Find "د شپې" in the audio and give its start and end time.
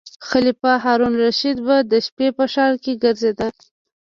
1.91-2.27